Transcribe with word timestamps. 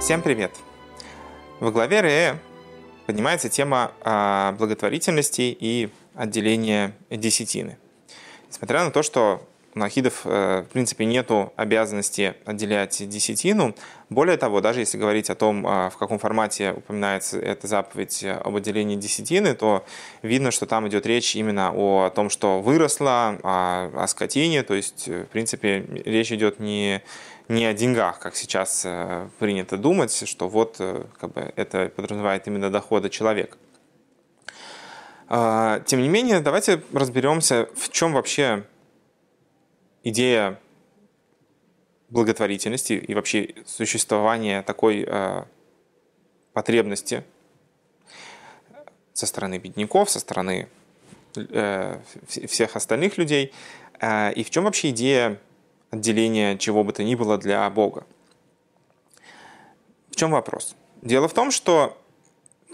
Всем 0.00 0.22
привет! 0.22 0.52
Во 1.60 1.70
главе 1.70 2.00
РЭ 2.00 2.38
поднимается 3.04 3.50
тема 3.50 3.92
а, 4.00 4.52
благотворительности 4.52 5.54
и 5.60 5.90
отделения 6.14 6.94
десятины. 7.10 7.76
Несмотря 8.48 8.82
на 8.82 8.92
то, 8.92 9.02
что 9.02 9.46
у 9.74 9.78
нахидов, 9.78 10.22
э, 10.24 10.64
в 10.68 10.72
принципе, 10.72 11.04
нету 11.04 11.52
обязанности 11.54 12.34
отделять 12.44 13.08
десятину. 13.08 13.74
Более 14.08 14.36
того, 14.36 14.60
даже 14.60 14.80
если 14.80 14.98
говорить 14.98 15.30
о 15.30 15.34
том, 15.34 15.64
а, 15.66 15.90
в 15.90 15.96
каком 15.96 16.18
формате 16.18 16.72
упоминается 16.72 17.38
эта 17.38 17.66
заповедь 17.66 18.24
об 18.24 18.56
отделении 18.56 18.96
десятины, 18.96 19.54
то 19.54 19.84
видно, 20.22 20.50
что 20.50 20.66
там 20.66 20.88
идет 20.88 21.06
речь 21.06 21.36
именно 21.36 21.72
о 21.72 22.10
том, 22.10 22.30
что 22.30 22.60
выросло, 22.60 23.38
о, 23.42 23.90
о 23.94 24.06
скотине. 24.08 24.62
То 24.62 24.74
есть, 24.74 25.06
в 25.06 25.26
принципе, 25.26 25.84
речь 26.04 26.32
идет 26.32 26.58
не, 26.58 27.02
не 27.50 27.66
о 27.66 27.74
деньгах, 27.74 28.20
как 28.20 28.36
сейчас 28.36 28.82
э, 28.84 29.28
принято 29.40 29.76
думать, 29.76 30.26
что 30.26 30.48
вот 30.48 30.76
э, 30.78 31.04
как 31.18 31.32
бы, 31.32 31.52
это 31.56 31.88
подразумевает 31.88 32.46
именно 32.46 32.70
доходы 32.70 33.10
человека. 33.10 33.58
А, 35.26 35.80
тем 35.80 36.00
не 36.00 36.08
менее, 36.08 36.40
давайте 36.40 36.80
разберемся, 36.92 37.68
в 37.74 37.90
чем 37.90 38.12
вообще 38.12 38.64
идея 40.04 40.60
благотворительности 42.08 42.92
и 42.92 43.14
вообще 43.14 43.54
существования 43.66 44.62
такой 44.62 45.04
э, 45.06 45.44
потребности 46.52 47.24
со 49.12 49.26
стороны 49.26 49.58
бедняков, 49.58 50.08
со 50.08 50.20
стороны 50.20 50.68
всех 52.26 52.74
остальных 52.74 53.18
людей, 53.18 53.52
и 54.02 54.44
в 54.44 54.50
чем 54.50 54.64
вообще 54.64 54.90
идея 54.90 55.38
отделения 55.90 56.56
чего 56.58 56.84
бы 56.84 56.92
то 56.92 57.02
ни 57.02 57.14
было 57.14 57.38
для 57.38 57.68
Бога. 57.70 58.06
В 60.10 60.16
чем 60.16 60.32
вопрос? 60.32 60.76
Дело 61.02 61.28
в 61.28 61.34
том, 61.34 61.50
что 61.50 61.96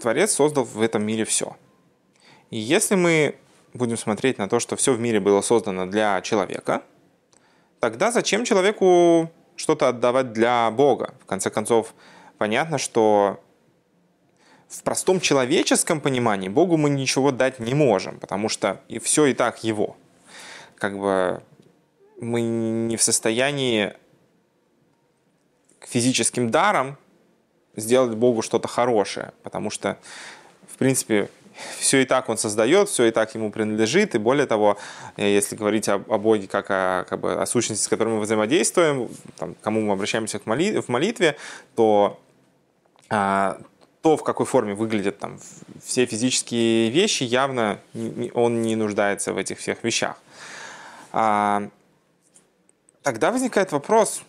Творец 0.01 0.31
создал 0.31 0.63
в 0.63 0.81
этом 0.81 1.05
мире 1.05 1.25
все. 1.25 1.55
И 2.49 2.57
если 2.57 2.95
мы 2.95 3.35
будем 3.73 3.97
смотреть 3.97 4.37
на 4.37 4.49
то, 4.49 4.59
что 4.59 4.75
все 4.75 4.93
в 4.93 4.99
мире 4.99 5.19
было 5.19 5.41
создано 5.41 5.85
для 5.85 6.21
человека– 6.21 6.83
тогда 7.79 8.11
зачем 8.11 8.45
человеку 8.45 9.31
что-то 9.55 9.89
отдавать 9.89 10.33
для 10.33 10.69
Бога? 10.71 11.13
В 11.21 11.25
конце 11.25 11.49
концов, 11.49 11.93
понятно, 12.37 12.77
что 12.77 13.39
в 14.67 14.83
простом 14.83 15.19
человеческом 15.19 16.01
понимании 16.01 16.49
Богу 16.49 16.77
мы 16.77 16.89
ничего 16.89 17.31
дать 17.31 17.59
не 17.59 17.73
можем, 17.73 18.19
потому 18.19 18.49
что 18.49 18.81
и 18.87 18.99
все 18.99 19.25
и 19.27 19.33
так 19.33 19.63
Его. 19.63 19.95
Как 20.77 20.97
бы 20.97 21.41
мы 22.19 22.41
не 22.41 22.97
в 22.97 23.01
состоянии 23.01 23.93
физическим 25.81 26.49
даром 26.49 26.97
сделать 27.75 28.15
Богу 28.15 28.41
что-то 28.41 28.67
хорошее, 28.67 29.33
потому 29.43 29.69
что, 29.69 29.97
в 30.67 30.77
принципе, 30.77 31.29
все 31.79 32.01
и 32.01 32.05
так 32.05 32.29
он 32.29 32.37
создает, 32.37 32.89
все 32.89 33.05
и 33.05 33.11
так 33.11 33.33
ему 33.35 33.51
принадлежит, 33.51 34.15
и 34.15 34.17
более 34.17 34.45
того, 34.45 34.77
если 35.15 35.55
говорить 35.55 35.87
о, 35.89 35.95
о 35.95 36.17
Боге 36.17 36.47
как 36.47 36.67
о, 36.69 37.05
как 37.07 37.19
бы, 37.19 37.33
о 37.33 37.45
сущности, 37.45 37.83
с 37.83 37.87
которой 37.87 38.15
мы 38.15 38.19
взаимодействуем, 38.21 39.09
там, 39.37 39.55
кому 39.61 39.81
мы 39.81 39.93
обращаемся 39.93 40.39
к 40.39 40.45
моли, 40.45 40.79
в 40.79 40.89
молитве, 40.89 41.37
то 41.75 42.19
а, 43.09 43.59
то, 44.01 44.17
в 44.17 44.23
какой 44.23 44.45
форме 44.45 44.73
выглядят 44.73 45.19
там 45.19 45.39
все 45.83 46.05
физические 46.05 46.89
вещи, 46.89 47.23
явно 47.23 47.79
он 48.33 48.61
не 48.61 48.75
нуждается 48.75 49.33
в 49.33 49.37
этих 49.37 49.59
всех 49.59 49.83
вещах. 49.83 50.17
А, 51.11 51.69
тогда 53.07 53.31
возникает 53.31 53.71
вопрос, 53.71 54.21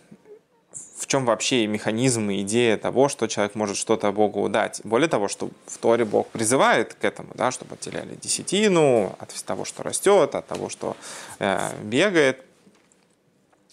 в 0.97 1.05
чем 1.05 1.25
вообще 1.25 1.67
механизм 1.67 2.29
и 2.29 2.43
идея 2.43 2.77
того, 2.77 3.09
что 3.09 3.27
человек 3.27 3.53
может 3.55 3.75
что-то 3.75 4.09
Богу 4.13 4.47
дать. 4.47 4.79
Более 4.85 5.09
того, 5.09 5.27
что 5.27 5.49
в 5.65 5.77
Торе 5.79 6.05
Бог 6.05 6.27
призывает 6.27 6.93
к 6.93 7.03
этому, 7.03 7.31
да, 7.33 7.51
чтобы 7.51 7.75
отделяли 7.75 8.15
десятину 8.15 9.17
от 9.19 9.33
того, 9.43 9.65
что 9.65 9.83
растет, 9.83 10.33
от 10.33 10.47
того, 10.47 10.69
что 10.69 10.95
э, 11.39 11.71
бегает, 11.83 12.45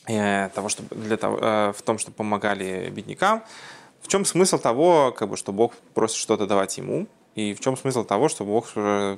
э, 0.09 0.49
того, 0.49 0.69
чтобы, 0.69 0.97
для 0.97 1.17
того, 1.17 1.39
э, 1.41 1.73
в 1.73 1.83
том, 1.83 1.99
чтобы 1.99 2.17
помогали 2.17 2.91
беднякам. 2.91 3.45
В 4.03 4.09
чем 4.09 4.25
смысл 4.25 4.59
того, 4.59 5.13
как 5.17 5.29
бы, 5.29 5.37
что 5.37 5.53
Бог 5.53 5.75
просит 5.95 6.17
что-то 6.17 6.49
давать 6.49 6.79
ему? 6.79 7.07
И 7.37 7.53
в 7.53 7.61
чем 7.61 7.77
смысл 7.77 8.03
того, 8.03 8.31
что 8.31 8.45
Бог 8.45 8.71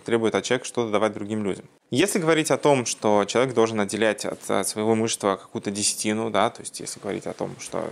требует 0.04 0.34
от 0.34 0.42
человека 0.42 0.66
что-то 0.66 0.90
давать 0.90 1.12
другим 1.12 1.44
людям? 1.44 1.64
Если 1.90 2.18
говорить 2.18 2.50
о 2.50 2.58
том, 2.58 2.84
что 2.84 3.24
человек 3.24 3.54
должен 3.54 3.78
отделять 3.78 4.24
от, 4.24 4.50
от 4.50 4.66
своего 4.66 4.94
имущества 4.94 5.36
какую-то 5.36 5.70
десятину, 5.70 6.28
да, 6.28 6.50
то 6.50 6.62
есть 6.62 6.80
если 6.80 6.98
говорить 6.98 7.26
о 7.26 7.32
том, 7.32 7.54
что 7.60 7.88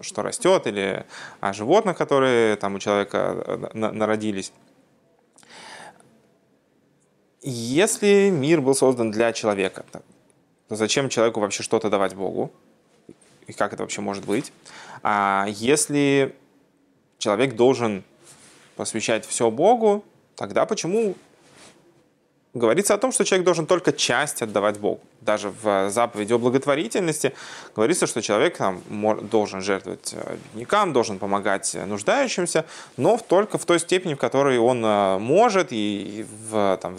что 0.00 0.22
растет, 0.22 0.66
или 0.66 1.06
о 1.38 1.52
животных, 1.52 1.96
которые 1.96 2.56
там 2.56 2.74
у 2.74 2.78
человека 2.80 3.70
э, 3.72 3.78
народились. 3.78 4.52
Если 7.42 8.30
мир 8.30 8.60
был 8.60 8.74
создан 8.74 9.12
для 9.12 9.32
человека, 9.32 9.84
то 9.92 10.02
зачем 10.68 11.08
человеку 11.08 11.38
вообще 11.38 11.62
что-то 11.62 11.90
давать 11.90 12.16
Богу? 12.16 12.50
И 13.46 13.52
как 13.52 13.72
это 13.72 13.84
вообще 13.84 14.00
может 14.00 14.24
быть? 14.24 14.52
А 15.04 15.46
если 15.48 16.34
человек 17.18 17.54
должен 17.54 18.02
посвящать 18.76 19.26
все 19.26 19.50
Богу, 19.50 20.04
тогда 20.36 20.66
почему 20.66 21.14
говорится 22.54 22.94
о 22.94 22.98
том, 22.98 23.12
что 23.12 23.24
человек 23.24 23.44
должен 23.44 23.66
только 23.66 23.92
часть 23.92 24.40
отдавать 24.40 24.78
Богу. 24.78 25.00
Даже 25.20 25.52
в 25.62 25.90
заповеди 25.90 26.32
о 26.32 26.38
благотворительности 26.38 27.34
говорится, 27.74 28.06
что 28.06 28.22
человек 28.22 28.56
там, 28.56 28.82
должен 29.22 29.60
жертвовать 29.60 30.14
э, 30.14 30.36
беднякам, 30.52 30.92
должен 30.92 31.18
помогать 31.18 31.76
нуждающимся, 31.86 32.64
но 32.96 33.18
только 33.18 33.58
в 33.58 33.64
той 33.64 33.80
степени, 33.80 34.14
в 34.14 34.18
которой 34.18 34.58
он 34.58 34.84
э, 34.84 35.18
может, 35.18 35.68
и 35.70 36.26
в, 36.48 36.78
там, 36.80 36.96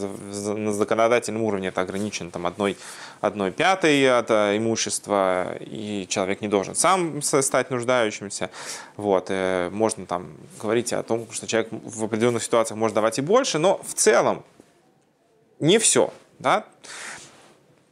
на 0.64 0.74
законодательном 0.74 1.44
уровне 1.44 1.70
это 1.70 1.82
ограничено 1.82 2.32
там, 2.32 2.46
одной, 2.46 2.78
одной 3.22 3.52
пятой 3.52 4.20
от 4.20 4.30
э, 4.32 4.58
имущества, 4.58 5.56
и 5.62 6.06
человек 6.10 6.42
не 6.42 6.50
должен 6.50 6.76
сам 6.76 7.22
стать 7.22 7.72
нуждающимся. 7.72 8.50
Вот. 8.98 9.30
Можно 9.72 10.06
там 10.06 10.28
говорить 10.62 10.94
о 10.94 11.04
том, 11.04 11.28
что 11.32 11.48
человек 11.48 11.70
в 11.72 12.04
определенных 12.04 12.44
ситуациях 12.44 12.78
может 12.78 12.96
давать 12.96 13.20
и 13.20 13.22
больше, 13.22 13.60
но 13.60 13.80
в 13.88 13.94
целом 13.94 14.44
не 15.60 15.80
все. 15.80 16.14
Да? 16.40 16.66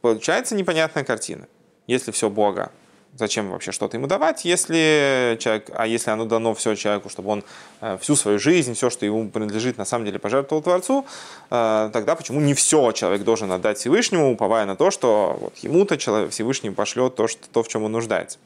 Получается 0.00 0.54
непонятная 0.54 1.04
картина. 1.04 1.48
Если 1.86 2.10
все 2.10 2.30
Бога, 2.30 2.72
зачем 3.16 3.50
вообще 3.50 3.72
что-то 3.72 3.96
ему 3.96 4.06
давать, 4.06 4.44
если 4.44 5.36
человек, 5.40 5.70
а 5.74 5.86
если 5.86 6.10
оно 6.10 6.24
дано 6.24 6.54
все 6.54 6.74
человеку, 6.74 7.08
чтобы 7.08 7.30
он 7.30 7.44
э, 7.80 7.98
всю 8.00 8.16
свою 8.16 8.38
жизнь, 8.38 8.74
все, 8.74 8.90
что 8.90 9.06
ему 9.06 9.28
принадлежит, 9.30 9.78
на 9.78 9.84
самом 9.84 10.04
деле 10.04 10.18
пожертвовал 10.18 10.62
Творцу, 10.62 11.06
э, 11.50 11.90
тогда 11.92 12.14
почему 12.16 12.40
не 12.40 12.54
все 12.54 12.92
человек 12.92 13.22
должен 13.22 13.52
отдать 13.52 13.78
Всевышнему, 13.78 14.32
уповая 14.32 14.66
на 14.66 14.76
то, 14.76 14.90
что 14.90 15.36
вот 15.40 15.56
ему-то 15.58 15.96
человек, 15.96 16.30
Всевышний 16.30 16.70
пошлет 16.70 17.14
то, 17.14 17.28
что, 17.28 17.48
то, 17.48 17.62
в 17.62 17.68
чем 17.68 17.84
он 17.84 17.92
нуждается. 17.92 18.38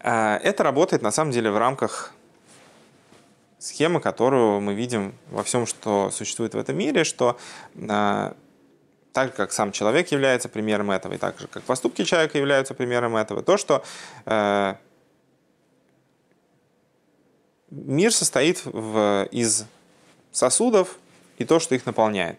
Э, 0.00 0.36
это 0.42 0.62
работает 0.62 1.02
на 1.02 1.10
самом 1.10 1.32
деле 1.32 1.50
в 1.50 1.58
рамках 1.58 2.12
схема, 3.58 4.00
которую 4.00 4.60
мы 4.60 4.74
видим 4.74 5.14
во 5.30 5.42
всем, 5.42 5.66
что 5.66 6.10
существует 6.10 6.54
в 6.54 6.58
этом 6.58 6.76
мире, 6.76 7.04
что 7.04 7.38
э, 7.74 8.32
так 9.12 9.34
как 9.34 9.52
сам 9.52 9.72
человек 9.72 10.12
является 10.12 10.48
примером 10.48 10.90
этого, 10.90 11.14
и 11.14 11.18
так 11.18 11.38
же, 11.38 11.48
как 11.48 11.62
поступки 11.64 12.04
человека 12.04 12.38
являются 12.38 12.74
примером 12.74 13.16
этого, 13.16 13.42
то, 13.42 13.56
что 13.56 13.82
э, 14.26 14.74
мир 17.70 18.12
состоит 18.12 18.64
в, 18.64 19.28
из 19.30 19.64
сосудов 20.30 20.96
и 21.38 21.44
то, 21.44 21.58
что 21.58 21.74
их 21.74 21.86
наполняет. 21.86 22.38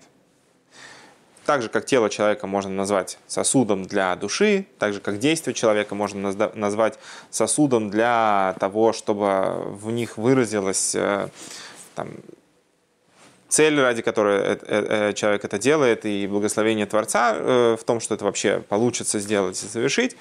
Так 1.49 1.63
же, 1.63 1.69
как 1.69 1.83
тело 1.83 2.11
человека 2.11 2.45
можно 2.45 2.71
назвать 2.71 3.17
сосудом 3.25 3.85
для 3.85 4.15
души, 4.15 4.67
так 4.77 4.93
же, 4.93 4.99
как 4.99 5.17
действие 5.17 5.55
человека 5.55 5.95
можно 5.95 6.31
назвать 6.53 6.99
сосудом 7.31 7.89
для 7.89 8.55
того, 8.59 8.93
чтобы 8.93 9.63
в 9.65 9.89
них 9.89 10.19
выразилась 10.19 10.93
э, 10.93 11.27
там, 11.95 12.09
цель, 13.47 13.81
ради 13.81 14.03
которой 14.03 14.37
э, 14.37 14.57
э, 14.61 15.13
человек 15.13 15.43
это 15.43 15.57
делает, 15.57 16.05
и 16.05 16.27
благословение 16.27 16.85
Творца 16.85 17.33
в 17.33 17.83
том, 17.83 17.99
что 17.99 18.13
это 18.13 18.25
вообще 18.25 18.59
получится 18.69 19.17
сделать 19.17 19.59
и 19.63 19.65
совершить. 19.65 20.15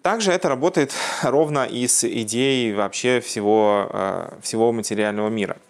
Также 0.00 0.32
это 0.32 0.48
работает 0.48 0.94
ровно 1.22 1.66
и 1.66 1.86
с 1.86 2.08
идеей 2.08 2.72
вообще 2.72 3.20
всего, 3.20 4.30
всего 4.40 4.72
материального 4.72 5.28
мира– 5.28 5.58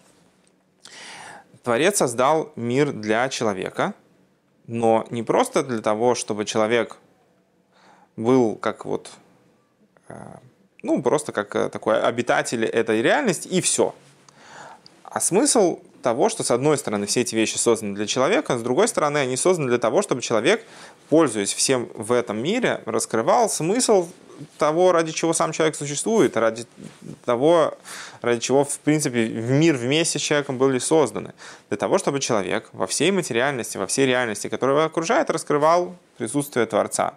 Творец 1.69 1.97
создал 1.97 2.51
мир 2.55 2.91
для 2.91 3.29
человека, 3.29 3.93
но 4.65 5.05
не 5.11 5.21
просто 5.21 5.61
для 5.61 5.83
того, 5.83 6.15
чтобы 6.15 6.43
человек 6.45 6.97
был 8.15 8.55
как 8.55 8.85
вот, 8.85 9.11
э, 10.07 10.15
ну, 10.81 11.03
просто 11.03 11.31
как 11.31 11.55
э, 11.55 11.69
такой 11.69 12.01
обитатель 12.01 12.65
этой 12.65 13.03
реальности, 13.03 13.47
и 13.49 13.61
все. 13.61 13.93
А 15.03 15.19
смысл 15.19 15.81
того, 16.01 16.29
что 16.29 16.43
с 16.43 16.51
одной 16.51 16.77
стороны 16.77 17.05
все 17.05 17.21
эти 17.21 17.35
вещи 17.35 17.57
созданы 17.57 17.95
для 17.95 18.07
человека, 18.07 18.57
с 18.57 18.61
другой 18.61 18.87
стороны 18.87 19.17
они 19.19 19.37
созданы 19.37 19.67
для 19.67 19.77
того, 19.77 20.01
чтобы 20.01 20.21
человек, 20.21 20.65
пользуясь 21.09 21.53
всем 21.53 21.89
в 21.93 22.11
этом 22.11 22.41
мире, 22.41 22.81
раскрывал 22.85 23.49
смысл 23.49 24.07
того, 24.57 24.91
ради 24.91 25.11
чего 25.11 25.33
сам 25.33 25.51
человек 25.51 25.75
существует, 25.75 26.37
ради 26.37 26.65
того, 27.25 27.77
ради 28.21 28.39
чего, 28.39 28.63
в 28.63 28.79
принципе, 28.79 29.27
мир 29.27 29.75
вместе 29.75 30.19
с 30.19 30.21
человеком 30.21 30.57
были 30.57 30.79
созданы. 30.79 31.33
Для 31.69 31.77
того, 31.77 31.97
чтобы 31.97 32.19
человек 32.19 32.69
во 32.71 32.87
всей 32.87 33.11
материальности, 33.11 33.77
во 33.77 33.87
всей 33.87 34.05
реальности, 34.05 34.47
которая 34.47 34.77
его 34.77 34.85
окружает, 34.85 35.29
раскрывал 35.29 35.95
присутствие 36.17 36.65
Творца. 36.65 37.15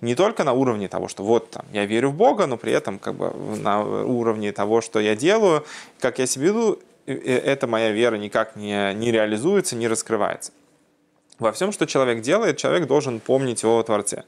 Не 0.00 0.14
только 0.14 0.44
на 0.44 0.52
уровне 0.52 0.88
того, 0.88 1.08
что 1.08 1.24
вот 1.24 1.50
там, 1.50 1.64
я 1.72 1.84
верю 1.84 2.10
в 2.10 2.14
Бога, 2.14 2.46
но 2.46 2.56
при 2.56 2.72
этом 2.72 3.00
как 3.00 3.14
бы 3.14 3.32
на 3.56 3.82
уровне 3.82 4.52
того, 4.52 4.80
что 4.80 5.00
я 5.00 5.16
делаю, 5.16 5.64
как 5.98 6.20
я 6.20 6.26
себя 6.26 6.46
веду, 6.46 6.78
эта 7.08 7.66
моя 7.66 7.90
вера 7.90 8.16
никак 8.16 8.56
не, 8.56 8.92
не 8.94 9.10
реализуется, 9.10 9.76
не 9.76 9.88
раскрывается. 9.88 10.52
Во 11.38 11.52
всем, 11.52 11.72
что 11.72 11.86
человек 11.86 12.20
делает, 12.20 12.56
человек 12.56 12.86
должен 12.86 13.20
помнить 13.20 13.64
о 13.64 13.82
Творце. 13.82 14.24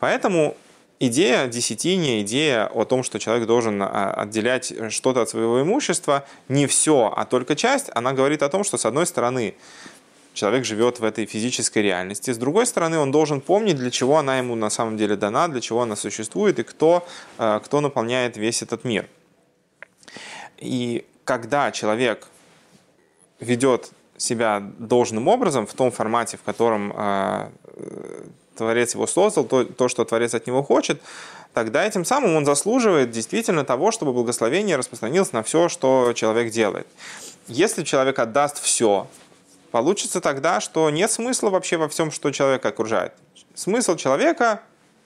Поэтому 0.00 0.56
идея 0.98 1.46
десятине, 1.46 2.22
идея 2.22 2.66
о 2.66 2.84
том, 2.84 3.02
что 3.02 3.18
человек 3.18 3.46
должен 3.46 3.80
а, 3.82 4.12
отделять 4.12 4.72
что-то 4.90 5.22
от 5.22 5.28
своего 5.28 5.62
имущества, 5.62 6.24
не 6.48 6.66
все, 6.66 7.12
а 7.16 7.24
только 7.24 7.54
часть, 7.54 7.90
она 7.94 8.12
говорит 8.12 8.42
о 8.42 8.48
том, 8.48 8.64
что 8.64 8.76
с 8.76 8.84
одной 8.84 9.06
стороны 9.06 9.54
человек 10.34 10.64
живет 10.64 10.98
в 10.98 11.04
этой 11.04 11.26
физической 11.26 11.82
реальности, 11.82 12.32
с 12.32 12.38
другой 12.38 12.66
стороны 12.66 12.98
он 12.98 13.12
должен 13.12 13.40
помнить, 13.40 13.76
для 13.76 13.90
чего 13.90 14.18
она 14.18 14.38
ему 14.38 14.56
на 14.56 14.70
самом 14.70 14.96
деле 14.96 15.16
дана, 15.16 15.48
для 15.48 15.60
чего 15.60 15.82
она 15.82 15.96
существует 15.96 16.58
и 16.58 16.64
кто, 16.64 17.06
а, 17.38 17.60
кто 17.60 17.80
наполняет 17.80 18.36
весь 18.36 18.62
этот 18.62 18.84
мир. 18.84 19.06
И 20.56 21.04
когда 21.28 21.70
человек 21.72 22.26
ведет 23.38 23.90
себя 24.16 24.62
должным 24.78 25.28
образом, 25.28 25.66
в 25.66 25.74
том 25.74 25.90
формате, 25.90 26.38
в 26.38 26.42
котором 26.42 26.90
э, 26.96 27.50
Творец 28.56 28.94
его 28.94 29.06
создал, 29.06 29.44
то, 29.44 29.64
то, 29.64 29.88
что 29.88 30.06
Творец 30.06 30.32
от 30.32 30.46
него 30.46 30.62
хочет, 30.62 31.02
тогда 31.52 31.84
этим 31.84 32.06
самым 32.06 32.34
он 32.34 32.46
заслуживает 32.46 33.10
действительно 33.10 33.62
того, 33.66 33.90
чтобы 33.90 34.14
благословение 34.14 34.76
распространилось 34.76 35.32
на 35.32 35.42
все, 35.42 35.68
что 35.68 36.14
человек 36.14 36.50
делает. 36.50 36.86
Если 37.46 37.84
человек 37.84 38.18
отдаст 38.18 38.58
все, 38.62 39.06
получится 39.70 40.22
тогда, 40.22 40.60
что 40.60 40.88
нет 40.88 41.10
смысла 41.10 41.50
вообще 41.50 41.76
во 41.76 41.90
всем, 41.90 42.10
что 42.10 42.30
человек 42.30 42.64
окружает. 42.64 43.12
Смысл 43.54 43.96
человека 43.96 44.62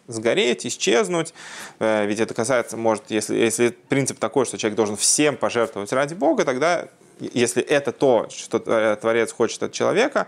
сгореть, 0.08 0.66
исчезнуть. 0.66 1.34
Э, 1.78 2.06
ведь 2.06 2.20
это 2.20 2.34
касается, 2.34 2.76
может, 2.76 3.04
если, 3.10 3.37
если 3.37 3.70
принцип 3.70 4.19
такой, 4.19 4.44
что 4.44 4.58
человек 4.58 4.76
должен 4.76 4.96
всем 4.96 5.37
пожертвовать 5.37 5.93
ради 5.93 6.14
Бога, 6.14 6.44
тогда 6.44 6.88
если 7.20 7.62
это 7.62 7.93
то, 7.93 8.28
что 8.31 8.58
Творец 8.96 9.32
хочет 9.32 9.62
от 9.62 9.72
человека, 9.72 10.26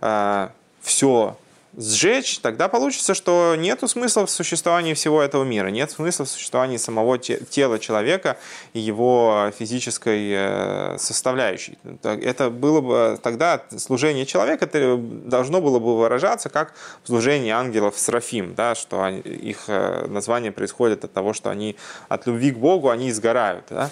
э, 0.00 0.48
все 0.82 1.36
сжечь, 1.78 2.40
тогда 2.40 2.68
получится, 2.68 3.14
что 3.14 3.54
нет 3.56 3.80
смысла 3.88 4.26
в 4.26 4.30
существовании 4.30 4.94
всего 4.94 5.22
этого 5.22 5.44
мира, 5.44 5.68
нет 5.68 5.90
смысла 5.92 6.24
в 6.24 6.28
существовании 6.28 6.76
самого 6.76 7.18
тела 7.18 7.78
человека 7.78 8.36
и 8.72 8.80
его 8.80 9.52
физической 9.56 10.32
э, 10.32 10.98
составляющей. 10.98 11.78
Это 12.02 12.50
было 12.50 12.80
бы 12.80 13.18
тогда 13.22 13.62
служение 13.76 14.26
человека 14.26 14.64
это 14.64 14.96
должно 14.98 15.60
было 15.60 15.78
бы 15.78 15.96
выражаться 15.96 16.48
как 16.48 16.74
служение 17.04 17.54
ангелов 17.54 17.96
Срафим, 17.96 18.54
да, 18.54 18.74
что 18.74 19.02
они, 19.02 19.20
их 19.20 19.64
э, 19.68 20.06
название 20.08 20.50
происходит 20.50 21.04
от 21.04 21.12
того, 21.12 21.32
что 21.32 21.48
они 21.48 21.76
от 22.08 22.26
любви 22.26 22.50
к 22.50 22.58
Богу 22.58 22.90
они 22.90 23.10
изгорают. 23.10 23.64
Да? 23.70 23.90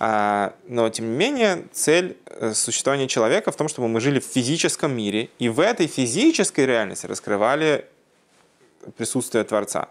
А, 0.00 0.54
но, 0.68 0.88
тем 0.90 1.10
не 1.10 1.16
менее, 1.16 1.64
цель 1.72 2.16
э, 2.26 2.52
существования 2.54 3.08
человека 3.08 3.50
в 3.50 3.56
том, 3.56 3.68
чтобы 3.68 3.88
мы 3.88 4.00
жили 4.00 4.20
в 4.20 4.24
физическом 4.24 4.96
мире, 4.96 5.28
и 5.40 5.48
в 5.48 5.58
этой 5.58 5.88
физической 5.88 6.66
реальности 6.66 7.06
раскрывали 7.28 7.84
присутствие 8.96 9.44
Творца. 9.44 9.88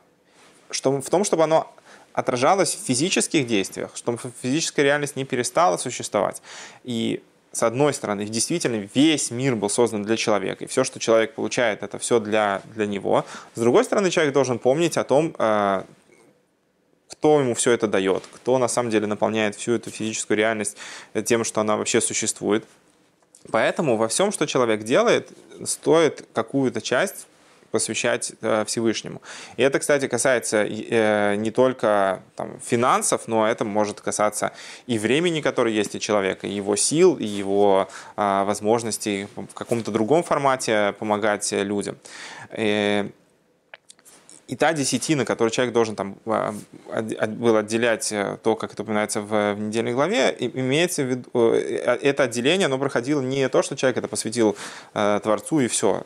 Что, 0.72 1.02
в 1.02 1.10
том, 1.10 1.24
чтобы 1.24 1.44
оно 1.44 1.72
отражалось 2.14 2.76
в 2.76 2.86
физических 2.86 3.46
действиях, 3.46 3.92
чтобы 3.96 4.18
физическая 4.42 4.86
реальность 4.86 5.16
не 5.16 5.24
перестала 5.24 5.78
существовать. 5.78 6.42
И 6.84 7.22
с 7.52 7.64
одной 7.64 7.94
стороны, 7.94 8.26
действительно, 8.26 8.90
весь 8.96 9.32
мир 9.32 9.56
был 9.56 9.70
создан 9.70 10.04
для 10.04 10.18
человека, 10.18 10.66
и 10.66 10.68
все, 10.68 10.84
что 10.84 11.00
человек 11.00 11.36
получает, 11.36 11.84
это 11.84 11.98
все 12.00 12.20
для, 12.20 12.62
для 12.76 12.88
него. 12.88 13.24
С 13.56 13.60
другой 13.60 13.84
стороны, 13.84 14.10
человек 14.10 14.34
должен 14.34 14.58
помнить 14.58 14.98
о 14.98 15.04
том, 15.04 15.36
э, 15.38 15.84
кто 17.12 17.40
ему 17.40 17.54
все 17.54 17.72
это 17.72 17.88
дает, 17.88 18.24
кто 18.34 18.58
на 18.58 18.68
самом 18.68 18.90
деле 18.90 19.08
наполняет 19.08 19.56
всю 19.56 19.74
эту 19.74 19.92
физическую 19.92 20.38
реальность 20.38 20.78
тем, 21.26 21.44
что 21.44 21.62
она 21.62 21.78
вообще 21.78 22.02
существует. 22.02 22.66
Поэтому 23.52 23.98
во 23.98 24.08
всем, 24.08 24.32
что 24.32 24.46
человек 24.46 24.84
делает, 24.84 25.32
стоит 25.66 26.28
какую-то 26.34 26.82
часть 26.82 27.28
посвящать 27.72 28.34
э, 28.42 28.64
Всевышнему. 28.66 29.22
И 29.58 29.62
это, 29.62 29.80
кстати, 29.80 30.08
касается 30.08 30.66
э, 30.66 31.36
не 31.36 31.52
только 31.52 32.22
там, 32.36 32.60
финансов, 32.62 33.28
но 33.28 33.48
это 33.48 33.66
может 33.66 34.02
касаться 34.02 34.54
и 34.88 34.98
времени, 34.98 35.42
которое 35.42 35.74
есть 35.74 35.96
у 35.96 36.00
человека, 36.00 36.48
и 36.48 36.52
его 36.52 36.76
сил, 36.76 37.16
и 37.16 37.26
его 37.26 37.90
э, 38.16 38.44
возможностей 38.46 39.28
в 39.36 39.54
каком-то 39.54 39.92
другом 39.92 40.24
формате 40.24 40.96
помогать 40.98 41.52
людям. 41.52 41.98
И 42.58 43.12
та 44.56 44.74
десятина, 44.74 45.26
которую 45.26 45.52
человек 45.52 45.74
должен 45.74 45.96
там 45.96 46.16
а, 46.26 46.54
был 47.28 47.58
отделять, 47.58 48.12
э, 48.12 48.38
то, 48.44 48.56
как 48.56 48.74
это 48.74 48.84
упоминается 48.84 49.22
в, 49.22 49.56
в 49.56 49.60
недельной 49.60 49.94
главе, 49.94 50.36
имеется 50.40 51.04
в 51.04 51.08
виду, 51.08 51.30
э, 51.34 51.98
это 52.02 52.24
отделение, 52.24 52.68
оно 52.68 52.78
проходило 52.78 53.22
не 53.22 53.50
то, 53.50 53.62
что 53.62 53.76
человек 53.76 53.98
это 53.98 54.08
посвятил 54.08 54.56
э, 54.94 55.20
Творцу 55.22 55.60
и 55.60 55.68
все 55.68 56.04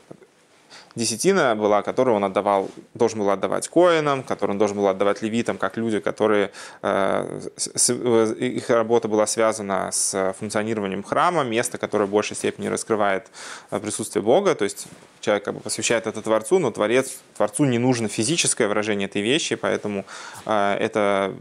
десятина 0.96 1.56
была, 1.56 1.82
которую 1.82 2.16
он 2.16 2.24
отдавал, 2.24 2.70
должен 2.94 3.20
был 3.20 3.30
отдавать 3.30 3.68
коинам, 3.68 4.24
которую 4.24 4.56
он 4.56 4.58
должен 4.60 4.78
был 4.78 4.88
отдавать 4.88 5.22
левитам, 5.22 5.58
как 5.58 5.78
люди, 5.78 6.00
которые 6.00 6.52
э, 6.82 7.42
э, 7.90 8.34
их 8.40 8.70
работа 8.70 9.08
была 9.08 9.28
связана 9.28 9.90
с 9.92 10.36
функционированием 10.40 11.04
храма, 11.04 11.44
место, 11.44 11.78
которое 11.78 12.06
в 12.06 12.10
большей 12.10 12.36
степени 12.36 12.68
раскрывает 12.68 13.28
э, 13.72 13.80
присутствие 13.80 14.24
Бога, 14.24 14.56
то 14.56 14.64
есть 14.64 14.88
человек 15.20 15.46
как 15.46 15.54
бы 15.54 15.60
посвящает 15.60 16.08
это 16.08 16.22
Творцу, 16.22 16.60
но 16.60 16.72
Творец, 16.72 17.20
Творцу 17.38 17.66
не 17.66 17.78
нужно 17.78 18.08
физическое 18.08 18.68
выражение 18.68 19.08
этой 19.08 19.22
вещи, 19.22 19.56
поэтому 19.56 20.06
это 20.46 21.34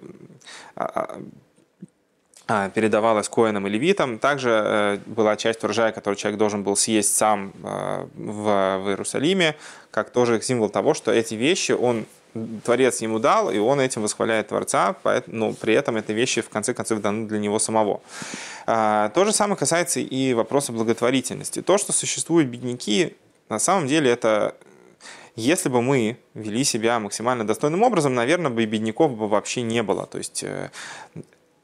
э, 0.77 0.81
а, 0.81 1.21
передавалась 2.75 3.29
коинам 3.29 3.67
и 3.67 3.71
левитам. 3.71 4.19
Также 4.19 4.51
э, 4.51 4.99
была 5.07 5.37
часть 5.37 5.63
урожая, 5.65 5.93
которую 5.93 6.17
человек 6.17 6.39
должен 6.39 6.63
был 6.63 6.77
съесть 6.77 7.17
сам 7.17 7.53
э, 7.63 8.07
в, 8.15 8.79
в 8.79 8.89
Иерусалиме, 8.89 9.57
как 9.91 10.11
тоже 10.11 10.41
символ 10.41 10.69
того, 10.69 10.95
что 10.95 11.13
эти 11.13 11.35
вещи 11.35 11.73
он 11.73 12.07
Творец 12.65 13.01
ему 13.01 13.19
дал, 13.19 13.51
и 13.51 13.59
он 13.59 13.81
этим 13.81 14.03
восхваляет 14.03 14.49
Творца, 14.49 14.95
но 15.27 15.53
при 15.53 15.75
этом 15.75 15.97
эти 15.97 16.13
вещи 16.13 16.43
в 16.43 16.49
конце 16.49 16.75
концов 16.75 17.01
даны 17.01 17.27
для 17.27 17.39
него 17.39 17.59
самого. 17.59 18.01
А, 18.67 19.09
то 19.09 19.25
же 19.25 19.33
самое 19.33 19.57
касается 19.57 19.99
и 19.99 20.33
вопроса 20.35 20.73
благотворительности. 20.73 21.61
То, 21.61 21.77
что 21.77 21.93
существуют 21.93 22.49
бедняки, 22.49 23.17
на 23.49 23.59
самом 23.59 23.89
деле 23.89 24.11
это 24.11 24.55
если 25.37 25.69
бы 25.69 25.81
мы 25.81 26.19
вели 26.35 26.65
себя 26.65 26.99
максимально 26.99 27.47
достойным 27.47 27.83
образом, 27.83 28.15
наверное, 28.15 28.51
бы 28.51 28.63
и 28.63 28.67
бедняков 28.67 29.17
бы 29.17 29.29
вообще 29.29 29.63
не 29.63 29.83
было. 29.83 30.07
То 30.07 30.19
есть 30.19 30.43
э, 30.45 30.71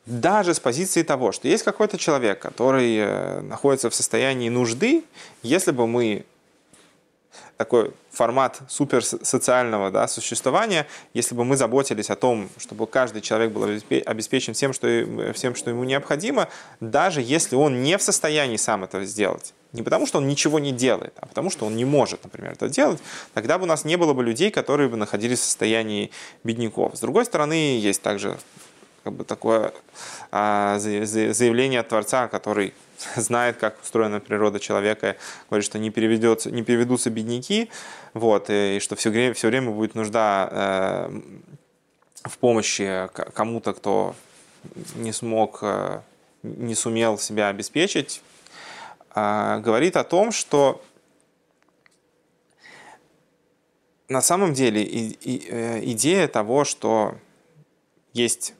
даже 0.07 0.55
с 0.55 0.61
позиции 0.61 1.03
того, 1.03 1.33
что 1.33 1.49
есть 1.49 1.65
какой-то 1.65 1.99
человек, 1.99 2.39
который 2.39 2.97
э, 2.97 3.41
находится 3.41 3.91
в 3.91 3.95
состоянии 3.95 4.49
нужды, 4.49 5.05
если 5.43 5.73
бы 5.73 5.87
мы 5.87 6.25
такой 7.57 7.93
формат 8.11 8.61
суперсоциального 8.69 9.91
да, 9.91 10.09
существования, 10.09 10.87
если 11.15 11.35
бы 11.35 11.45
мы 11.45 11.57
заботились 11.57 12.11
о 12.11 12.17
том, 12.17 12.49
чтобы 12.59 12.87
каждый 12.87 13.23
человек 13.23 13.51
был 13.53 13.65
обеспечен 13.65 14.55
всем 14.55 14.73
что, 14.73 15.33
всем, 15.35 15.55
что 15.55 15.71
ему 15.71 15.85
необходимо, 15.85 16.49
даже 16.81 17.21
если 17.23 17.57
он 17.57 17.83
не 17.83 17.99
в 17.99 18.03
состоянии 18.03 18.57
сам 18.57 18.85
это 18.85 19.05
сделать. 19.05 19.55
Не 19.73 19.83
потому, 19.83 20.07
что 20.07 20.19
он 20.19 20.29
ничего 20.29 20.59
не 20.59 20.73
делает, 20.73 21.15
а 21.17 21.27
потому, 21.27 21.51
что 21.51 21.67
он 21.67 21.77
не 21.77 21.85
может, 21.85 22.25
например, 22.25 22.53
это 22.53 22.69
делать, 22.69 23.01
тогда 23.35 23.59
бы 23.59 23.65
у 23.65 23.67
нас 23.67 23.85
не 23.85 23.97
было 23.97 24.13
бы 24.13 24.23
людей, 24.23 24.51
которые 24.51 24.89
бы 24.89 24.97
находились 24.97 25.41
в 25.41 25.45
состоянии 25.45 26.11
бедняков. 26.45 26.97
С 26.97 27.01
другой 27.01 27.25
стороны, 27.25 27.79
есть 27.79 28.03
также 28.03 28.39
как 29.07 29.15
бы 29.15 29.23
такое 29.23 29.73
а, 30.33 30.81
заявление 30.81 31.85
Творца, 31.85 32.27
который 32.27 32.75
знает, 33.15 33.57
как 33.57 33.81
устроена 33.81 34.19
природа 34.19 34.59
человека, 34.59 35.17
говорит, 35.49 35.65
что 35.65 35.79
не, 35.79 35.91
переведется, 35.91 36.51
не 36.51 36.65
переведутся 36.65 37.09
бедняки, 37.09 37.71
вот, 38.15 38.47
и 38.51 38.81
что 38.81 38.97
все 38.97 39.11
время, 39.11 39.33
все 39.33 39.47
время 39.47 39.71
будет 39.71 39.95
нужда 39.95 40.49
э, 40.51 41.21
в 42.25 42.37
помощи 42.39 43.09
кому-то, 43.33 43.75
кто 43.75 44.17
не 44.97 45.13
смог, 45.13 45.61
э, 45.63 46.01
не 46.43 46.75
сумел 46.75 47.17
себя 47.17 47.47
обеспечить, 47.47 48.23
э, 49.15 49.61
говорит 49.61 49.97
о 49.97 50.03
том, 50.03 50.33
что 50.33 50.83
на 54.09 54.21
самом 54.21 54.53
деле 54.53 54.85
э, 54.85 55.81
идея 55.93 56.27
того, 56.27 56.65
что 56.65 57.15
есть 58.13 58.55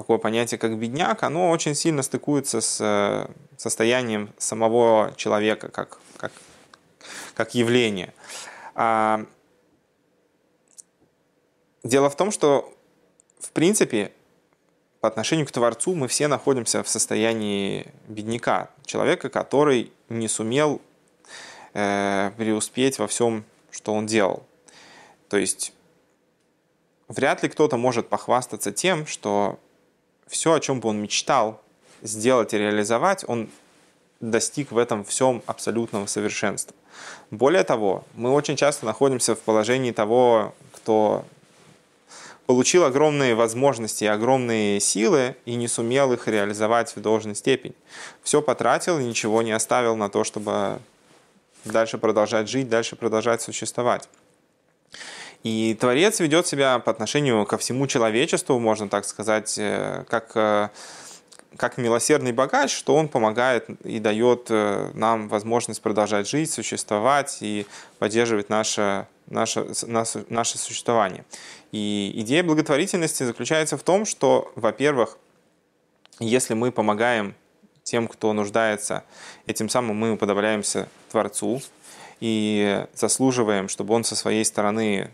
такое 0.00 0.16
понятие, 0.16 0.58
как 0.58 0.78
бедняк, 0.78 1.22
оно 1.22 1.50
очень 1.50 1.74
сильно 1.74 2.02
стыкуется 2.02 2.62
с 2.62 2.78
э, 2.80 3.30
состоянием 3.58 4.32
самого 4.38 5.12
человека 5.16 5.68
как, 5.68 5.98
как, 6.16 6.32
как 7.34 7.54
явление. 7.54 8.14
А, 8.74 9.26
дело 11.84 12.08
в 12.08 12.16
том, 12.16 12.30
что 12.30 12.74
в 13.40 13.52
принципе, 13.52 14.12
по 15.00 15.08
отношению 15.08 15.46
к 15.46 15.50
Творцу 15.50 15.94
мы 15.94 16.08
все 16.08 16.28
находимся 16.28 16.82
в 16.82 16.88
состоянии 16.88 17.86
бедняка, 18.08 18.70
человека, 18.86 19.28
который 19.28 19.92
не 20.08 20.28
сумел 20.28 20.80
э, 21.74 22.30
преуспеть 22.38 22.98
во 22.98 23.06
всем, 23.06 23.44
что 23.70 23.92
он 23.92 24.06
делал. 24.06 24.46
То 25.28 25.36
есть 25.36 25.74
вряд 27.08 27.42
ли 27.42 27.50
кто-то 27.50 27.76
может 27.76 28.08
похвастаться 28.08 28.72
тем, 28.72 29.06
что 29.06 29.58
все, 30.30 30.54
о 30.54 30.60
чем 30.60 30.80
бы 30.80 30.88
он 30.88 31.02
мечтал 31.02 31.60
сделать 32.02 32.54
и 32.54 32.58
реализовать, 32.58 33.24
он 33.26 33.50
достиг 34.20 34.70
в 34.70 34.78
этом 34.78 35.04
всем 35.04 35.42
абсолютного 35.46 36.06
совершенства. 36.06 36.74
Более 37.30 37.64
того, 37.64 38.04
мы 38.14 38.30
очень 38.32 38.56
часто 38.56 38.86
находимся 38.86 39.34
в 39.34 39.40
положении 39.40 39.92
того, 39.92 40.54
кто 40.72 41.24
получил 42.46 42.84
огромные 42.84 43.34
возможности 43.34 44.04
огромные 44.04 44.80
силы 44.80 45.36
и 45.44 45.54
не 45.54 45.68
сумел 45.68 46.12
их 46.12 46.26
реализовать 46.28 46.94
в 46.94 47.00
должной 47.00 47.34
степени. 47.34 47.74
Все 48.22 48.40
потратил 48.42 48.98
и 48.98 49.04
ничего 49.04 49.42
не 49.42 49.52
оставил 49.52 49.96
на 49.96 50.08
то, 50.08 50.24
чтобы 50.24 50.80
дальше 51.64 51.98
продолжать 51.98 52.48
жить, 52.48 52.68
дальше 52.68 52.96
продолжать 52.96 53.42
существовать. 53.42 54.08
И 55.42 55.76
Творец 55.80 56.20
ведет 56.20 56.46
себя 56.46 56.78
по 56.78 56.90
отношению 56.90 57.46
ко 57.46 57.56
всему 57.56 57.86
человечеству, 57.86 58.58
можно 58.58 58.88
так 58.88 59.06
сказать, 59.06 59.56
э, 59.58 60.04
как, 60.08 60.32
э, 60.34 60.68
как 61.56 61.78
милосердный 61.78 62.32
богач, 62.32 62.74
что 62.74 62.94
он 62.94 63.08
помогает 63.08 63.68
и 63.84 64.00
дает 64.00 64.46
э, 64.50 64.90
нам 64.92 65.28
возможность 65.28 65.80
продолжать 65.80 66.28
жить, 66.28 66.50
существовать 66.50 67.38
и 67.40 67.66
поддерживать 67.98 68.50
наше, 68.50 69.06
наше, 69.28 69.66
наше, 70.28 70.58
существование. 70.58 71.24
И 71.72 72.12
идея 72.16 72.42
благотворительности 72.42 73.22
заключается 73.22 73.78
в 73.78 73.82
том, 73.82 74.04
что, 74.04 74.52
во-первых, 74.56 75.16
если 76.18 76.52
мы 76.52 76.70
помогаем 76.70 77.34
тем, 77.82 78.08
кто 78.08 78.34
нуждается, 78.34 79.04
этим 79.46 79.70
самым 79.70 79.96
мы 79.96 80.12
уподобляемся 80.12 80.90
Творцу 81.10 81.62
и 82.20 82.84
заслуживаем, 82.94 83.70
чтобы 83.70 83.94
Он 83.94 84.04
со 84.04 84.14
своей 84.14 84.44
стороны 84.44 85.10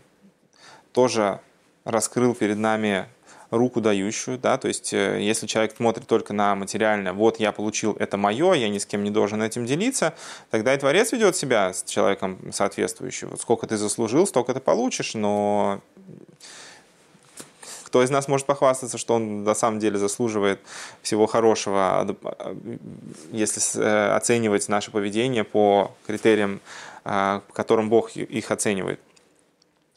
тоже 0.91 1.39
раскрыл 1.85 2.35
перед 2.35 2.57
нами 2.57 3.07
руку 3.49 3.79
дающую, 3.81 4.37
да, 4.37 4.57
то 4.57 4.67
есть 4.67 4.93
э, 4.93 5.21
если 5.21 5.47
человек 5.47 5.75
смотрит 5.75 6.05
только 6.05 6.33
на 6.33 6.55
материальное, 6.55 7.13
вот 7.13 7.39
я 7.39 7.51
получил, 7.51 7.95
это 7.97 8.17
мое, 8.17 8.53
я 8.53 8.67
ни 8.69 8.77
с 8.77 8.85
кем 8.85 9.03
не 9.03 9.09
должен 9.09 9.41
этим 9.41 9.65
делиться, 9.65 10.13
тогда 10.49 10.73
и 10.73 10.77
Творец 10.77 11.11
ведет 11.13 11.35
себя 11.35 11.73
с 11.73 11.83
человеком 11.83 12.39
соответствующим. 12.51 13.29
Вот 13.29 13.41
сколько 13.41 13.65
ты 13.67 13.77
заслужил, 13.77 14.27
столько 14.27 14.53
ты 14.53 14.59
получишь, 14.59 15.13
но 15.13 15.81
кто 17.85 18.03
из 18.03 18.09
нас 18.09 18.27
может 18.27 18.45
похвастаться, 18.45 18.97
что 18.97 19.15
он 19.15 19.43
на 19.43 19.55
самом 19.55 19.79
деле 19.79 19.97
заслуживает 19.97 20.59
всего 21.01 21.25
хорошего, 21.25 22.17
если 23.31 23.81
э, 23.81 24.15
оценивать 24.15 24.67
наше 24.67 24.91
поведение 24.91 25.45
по 25.45 25.91
критериям, 26.05 26.59
э, 27.05 27.39
по 27.47 27.53
которым 27.53 27.89
Бог 27.89 28.11
их 28.11 28.51
оценивает. 28.51 28.99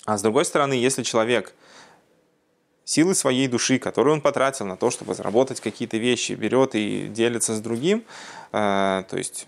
А 0.07 0.17
с 0.17 0.23
другой 0.23 0.45
стороны, 0.45 0.75
если 0.75 1.03
человек 1.03 1.55
силы 2.85 3.15
своей 3.15 3.47
души, 3.47 3.79
которую 3.79 4.15
он 4.15 4.21
потратил 4.21 4.67
на 4.67 4.77
то, 4.77 4.91
чтобы 4.91 5.15
заработать 5.15 5.61
какие-то 5.61 5.97
вещи, 5.97 6.33
берет 6.33 6.75
и 6.75 7.07
делится 7.07 7.55
с 7.55 7.61
другим, 7.61 8.05
э, 8.53 9.05
то 9.09 9.17
есть 9.17 9.47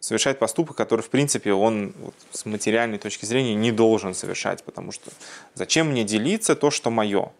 совершать 0.00 0.38
поступок, 0.38 0.76
который, 0.76 1.00
в 1.00 1.10
принципе, 1.10 1.52
он 1.52 1.92
вот, 1.98 2.14
с 2.30 2.46
материальной 2.46 2.98
точки 2.98 3.24
зрения 3.24 3.54
не 3.54 3.72
должен 3.72 4.14
совершать, 4.14 4.62
потому 4.62 4.92
что 4.92 5.10
зачем 5.54 5.88
мне 5.88 6.04
делиться 6.04 6.54
то, 6.54 6.70
что 6.70 6.90
мое? 6.90 7.32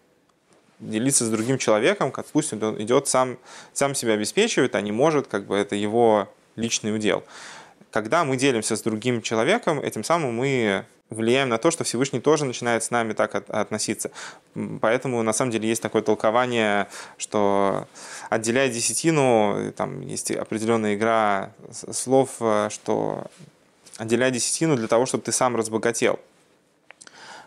Делиться 0.79 1.25
с 1.25 1.29
другим 1.29 1.57
человеком, 1.57 2.11
как 2.11 2.25
пусть 2.25 2.53
он 2.53 2.81
идет 2.81 3.07
сам, 3.07 3.37
сам 3.73 3.95
себя 3.95 4.13
обеспечивает, 4.13 4.75
а 4.75 4.81
не 4.81 4.91
может, 4.91 5.27
как 5.27 5.45
бы 5.45 5.55
это 5.55 5.75
его 5.75 6.27
личный 6.55 6.93
удел. 6.93 7.23
Когда 7.91 8.23
мы 8.23 8.37
делимся 8.37 8.75
с 8.75 8.81
другим 8.81 9.21
человеком, 9.21 9.79
этим 9.79 10.03
самым 10.03 10.35
мы 10.35 10.85
влияем 11.09 11.49
на 11.49 11.57
то, 11.57 11.71
что 11.71 11.83
Всевышний 11.83 12.19
тоже 12.19 12.45
начинает 12.45 12.83
с 12.83 12.91
нами 12.91 13.13
так 13.13 13.35
относиться. 13.49 14.11
Поэтому 14.81 15.21
на 15.23 15.33
самом 15.33 15.51
деле 15.51 15.67
есть 15.67 15.81
такое 15.81 16.01
толкование, 16.01 16.87
что 17.17 17.87
отделяя 18.29 18.69
десятину, 18.69 19.71
там 19.75 20.01
есть 20.01 20.31
определенная 20.31 20.95
игра 20.95 21.51
слов, 21.71 22.35
э, 22.39 22.69
что 22.71 23.25
отделяй 23.97 24.31
десятину 24.31 24.75
для 24.75 24.87
того, 24.87 25.05
чтобы 25.05 25.23
ты 25.23 25.31
сам 25.31 25.55
разбогател. 25.55 26.19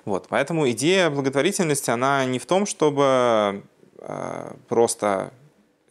Вот, 0.04 0.26
поэтому 0.28 0.68
идея 0.70 1.10
благотворительности, 1.10 1.90
она 1.90 2.24
не 2.24 2.40
в 2.40 2.46
том, 2.46 2.66
чтобы 2.66 3.62
э, 3.98 4.54
просто 4.68 5.32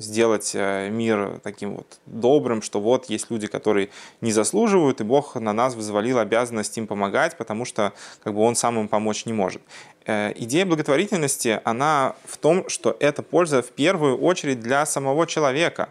сделать 0.01 0.51
э, 0.53 0.89
мир 0.89 1.39
таким 1.43 1.75
вот 1.75 2.00
добрым, 2.05 2.62
что 2.62 2.79
вот 2.79 3.10
есть 3.10 3.29
люди, 3.29 3.48
которые 3.48 3.89
не 4.22 4.31
заслуживают, 4.31 5.01
и 5.01 5.03
Бог 5.03 5.36
на 5.36 5.53
нас 5.53 5.75
взвалил 5.75 6.20
обязанность 6.20 6.77
им 6.77 6.88
помогать, 6.88 7.38
потому 7.38 7.65
что 7.65 7.93
как 8.24 8.34
бы 8.34 8.41
Он 8.41 8.55
сам 8.55 8.79
им 8.79 8.88
помочь 8.88 9.25
не 9.25 9.34
может. 9.34 9.62
Э, 10.05 10.34
идея 10.36 10.65
благотворительности, 10.65 11.62
она 11.63 12.15
в 12.25 12.38
том, 12.38 12.67
что 12.70 12.96
это 13.00 13.24
польза 13.24 13.62
в 13.62 13.70
первую 13.72 14.17
очередь 14.17 14.60
для 14.60 14.86
самого 14.86 15.27
человека. 15.27 15.89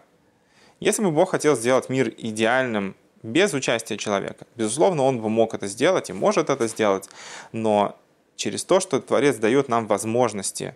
Если 0.81 1.03
бы 1.03 1.11
Бог 1.11 1.31
хотел 1.31 1.57
сделать 1.57 1.89
мир 1.89 2.13
идеальным 2.17 2.97
без 3.23 3.53
участия 3.53 3.97
человека, 3.97 4.47
безусловно, 4.57 5.03
Он 5.05 5.21
бы 5.21 5.29
мог 5.29 5.55
это 5.55 5.67
сделать 5.67 6.11
и 6.11 6.13
может 6.13 6.51
это 6.51 6.67
сделать, 6.69 7.09
но 7.53 7.97
через 8.37 8.65
то, 8.65 8.81
что 8.81 9.01
Творец 9.01 9.37
дает 9.37 9.69
нам 9.69 9.87
возможности 9.87 10.75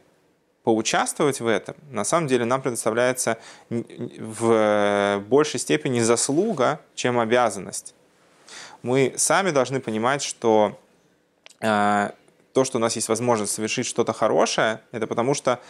поучаствовать 0.64 1.40
в 1.40 1.46
этом, 1.46 1.76
на 1.90 2.04
самом 2.04 2.26
деле 2.26 2.44
нам 2.46 2.62
предоставляется 2.62 3.38
в 3.68 5.22
большей 5.28 5.60
степени 5.60 6.00
заслуга, 6.00 6.80
чем 6.94 7.18
обязанность. 7.20 7.94
Мы 8.82 9.14
сами 9.16 9.50
должны 9.50 9.80
понимать, 9.80 10.22
что 10.22 10.78
э, 11.60 12.10
то, 12.52 12.64
что 12.64 12.78
у 12.78 12.80
нас 12.80 12.96
есть 12.96 13.08
возможность 13.08 13.52
совершить 13.52 13.86
что-то 13.86 14.12
хорошее, 14.12 14.80
это 14.92 15.06
потому 15.06 15.34
что 15.34 15.60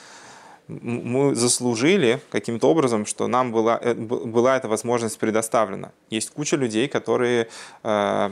мы 0.68 1.34
заслужили 1.34 2.20
каким-то 2.30 2.70
образом, 2.70 3.04
что 3.04 3.26
нам 3.26 3.52
была, 3.52 3.78
э, 3.82 3.94
была 3.94 4.56
эта 4.56 4.68
возможность 4.68 5.18
предоставлена. 5.18 5.92
Есть 6.10 6.30
куча 6.30 6.56
людей, 6.56 6.88
которые 6.88 7.48
э, 7.82 8.30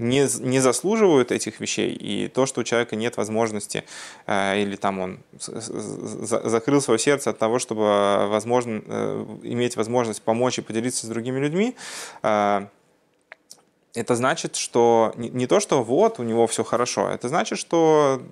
не, 0.00 0.26
не 0.40 0.60
заслуживают 0.60 1.30
этих 1.30 1.60
вещей, 1.60 1.92
и 1.92 2.28
то, 2.28 2.46
что 2.46 2.62
у 2.62 2.64
человека 2.64 2.96
нет 2.96 3.16
возможности, 3.16 3.84
э, 4.26 4.62
или 4.62 4.76
там 4.76 4.98
он 4.98 5.20
закрыл 5.38 6.80
свое 6.80 6.98
сердце 6.98 7.30
от 7.30 7.38
того, 7.38 7.58
чтобы 7.58 8.26
возможно, 8.28 8.82
э, 8.84 9.26
иметь 9.42 9.76
возможность 9.76 10.22
помочь 10.22 10.58
и 10.58 10.62
поделиться 10.62 11.06
с 11.06 11.08
другими 11.08 11.38
людьми, 11.38 11.76
э, 12.22 12.66
это 13.94 14.14
значит, 14.14 14.56
что 14.56 15.12
не, 15.16 15.28
не 15.28 15.46
то, 15.46 15.60
что 15.60 15.82
вот 15.82 16.18
у 16.18 16.22
него 16.22 16.46
все 16.46 16.64
хорошо, 16.64 17.08
это 17.08 17.28
значит, 17.28 17.58
что 17.58 18.22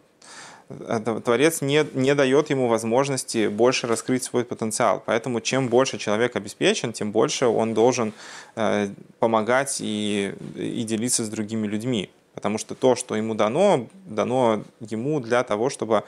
Творец 1.25 1.63
не, 1.63 1.87
не 1.95 2.15
дает 2.15 2.51
ему 2.51 2.69
возможности 2.69 3.49
больше 3.49 3.87
раскрыть 3.87 4.25
свой 4.25 4.45
потенциал. 4.45 5.03
Поэтому 5.07 5.41
чем 5.41 5.69
больше 5.69 5.99
человек 5.99 6.37
обеспечен, 6.37 6.93
тем 6.93 7.11
больше 7.11 7.47
он 7.47 7.73
должен 7.73 8.13
э, 8.55 8.89
помогать 9.19 9.79
и, 9.81 10.35
и 10.55 10.83
делиться 10.83 11.25
с 11.25 11.29
другими 11.29 11.67
людьми. 11.67 12.11
Потому 12.35 12.59
что 12.59 12.75
то, 12.75 12.97
что 12.97 13.17
ему 13.17 13.35
дано, 13.35 13.87
дано 14.07 14.63
ему 14.81 15.21
для 15.21 15.43
того, 15.43 15.71
чтобы 15.71 16.05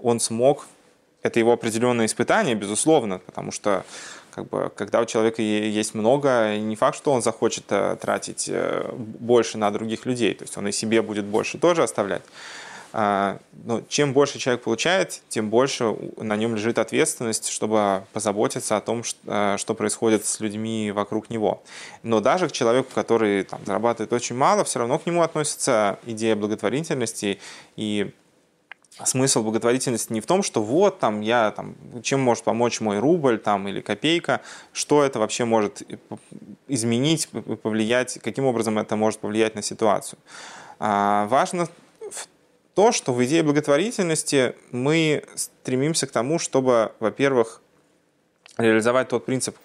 он 0.00 0.20
смог... 0.20 0.66
Это 1.22 1.38
его 1.38 1.52
определенное 1.52 2.04
испытание, 2.04 2.54
безусловно, 2.54 3.18
потому 3.18 3.50
что 3.50 3.84
как 4.34 4.48
бы, 4.48 4.70
когда 4.76 5.00
у 5.00 5.06
человека 5.06 5.42
есть 5.42 5.94
много, 5.94 6.56
не 6.58 6.76
факт, 6.76 6.96
что 6.96 7.12
он 7.12 7.22
захочет 7.22 7.64
э, 7.70 7.96
тратить 8.00 8.48
э, 8.48 8.90
больше 8.92 9.58
на 9.58 9.70
других 9.70 10.06
людей. 10.06 10.34
То 10.34 10.44
есть 10.44 10.56
он 10.58 10.68
и 10.68 10.72
себе 10.72 11.02
будет 11.02 11.24
больше 11.24 11.58
тоже 11.58 11.82
оставлять. 11.82 12.22
А, 12.96 13.38
но 13.64 13.80
чем 13.88 14.12
больше 14.12 14.38
человек 14.38 14.62
получает, 14.62 15.20
тем 15.28 15.50
больше 15.50 15.96
на 16.16 16.36
нем 16.36 16.54
лежит 16.54 16.78
ответственность, 16.78 17.48
чтобы 17.48 18.04
позаботиться 18.12 18.76
о 18.76 18.80
том, 18.80 19.02
а, 19.26 19.58
что 19.58 19.74
происходит 19.74 20.24
с 20.24 20.38
людьми 20.38 20.92
вокруг 20.92 21.28
него. 21.28 21.64
Но 22.04 22.20
даже 22.20 22.48
к 22.48 22.52
человеку, 22.52 22.90
который 22.94 23.42
там, 23.42 23.60
зарабатывает 23.66 24.12
очень 24.12 24.36
мало, 24.36 24.62
все 24.62 24.78
равно 24.78 25.00
к 25.00 25.06
нему 25.06 25.22
относится 25.22 25.98
идея 26.06 26.36
благотворительности 26.36 27.40
и 27.74 28.12
смысл 29.02 29.42
благотворительности 29.42 30.12
не 30.12 30.20
в 30.20 30.26
том, 30.26 30.44
что 30.44 30.62
вот 30.62 31.00
там 31.00 31.20
я 31.20 31.50
там 31.50 31.74
чем 32.04 32.20
может 32.20 32.44
помочь 32.44 32.80
мой 32.80 33.00
рубль 33.00 33.38
там 33.38 33.66
или 33.66 33.80
копейка, 33.80 34.40
что 34.72 35.02
это 35.02 35.18
вообще 35.18 35.44
может 35.44 35.82
изменить, 36.68 37.28
повлиять, 37.28 38.20
каким 38.22 38.44
образом 38.44 38.78
это 38.78 38.94
может 38.94 39.18
повлиять 39.18 39.56
на 39.56 39.62
ситуацию. 39.62 40.20
А, 40.78 41.26
важно 41.26 41.66
то, 42.74 42.92
что 42.92 43.12
в 43.12 43.24
идее 43.24 43.42
благотворительности 43.42 44.54
мы 44.70 45.24
стремимся 45.36 46.06
к 46.06 46.10
тому, 46.10 46.38
чтобы, 46.38 46.92
во-первых, 47.00 47.62
реализовать 48.58 49.08
тот 49.08 49.24
принцип, 49.24 49.56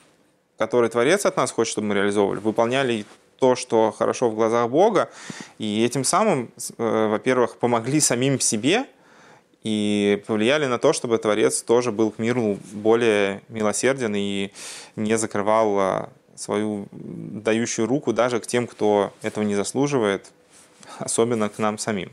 который 0.57 0.89
Творец 0.89 1.25
от 1.25 1.37
нас 1.37 1.51
хочет, 1.51 1.71
чтобы 1.71 1.87
мы 1.87 1.95
реализовывали, 1.95 2.39
выполняли 2.39 3.05
то, 3.39 3.55
что 3.55 3.91
хорошо 3.91 4.29
в 4.29 4.35
глазах 4.35 4.69
Бога, 4.69 5.09
и 5.57 5.83
этим 5.83 6.03
самым, 6.03 6.51
э, 6.77 7.07
во-первых, 7.07 7.57
помогли 7.57 7.99
самим 7.99 8.39
себе 8.39 8.85
и 9.63 10.21
повлияли 10.27 10.65
на 10.65 10.77
то, 10.77 10.93
чтобы 10.93 11.17
Творец 11.17 11.61
тоже 11.61 11.91
был 11.91 12.11
к 12.11 12.19
миру 12.19 12.57
более 12.71 13.41
милосерден 13.49 14.13
и 14.15 14.51
не 14.95 15.17
закрывал 15.17 15.79
а, 15.79 16.09
свою 16.35 16.87
дающую 16.91 17.85
руку 17.85 18.13
даже 18.13 18.39
к 18.39 18.47
тем, 18.47 18.67
кто 18.67 19.11
этого 19.21 19.43
не 19.43 19.55
заслуживает, 19.55 20.31
особенно 20.99 21.49
к 21.49 21.57
нам 21.59 21.77
самим. 21.77 22.11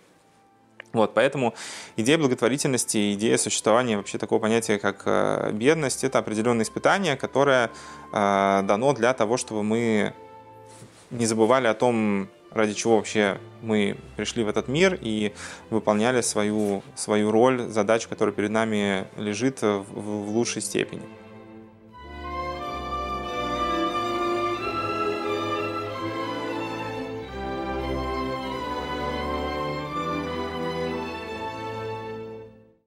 Вот, 0.93 1.15
поэтому 1.15 1.55
идея 1.97 2.17
благотворительности, 2.17 3.13
идея 3.15 3.37
существования 3.37 3.97
вообще 3.97 4.19
такого 4.19 4.39
понятия, 4.39 4.79
как 4.79 5.03
э, 5.05 5.51
бедность, 5.53 6.05
это 6.05 6.19
определенное 6.19 6.65
испытание, 6.65 7.17
которое 7.17 7.71
э, 8.13 8.63
дано 8.65 8.93
для 8.95 9.13
того, 9.13 9.37
чтобы 9.37 9.63
мы 9.63 10.15
не 11.11 11.27
забывали 11.27 11.67
о 11.67 11.75
том, 11.75 12.29
ради 12.51 12.73
чего 12.75 12.97
вообще 12.97 13.39
мы 13.63 13.97
пришли 14.17 14.43
в 14.43 14.49
этот 14.49 14.69
мир 14.69 14.99
и 15.01 15.33
выполняли 15.71 16.21
свою, 16.23 16.83
свою 16.95 17.31
роль, 17.31 17.69
задачу, 17.69 18.09
которая 18.09 18.35
перед 18.35 18.51
нами 18.51 19.07
лежит 19.17 19.63
в, 19.63 19.85
в 19.93 20.31
лучшей 20.31 20.63
степени. 20.63 21.03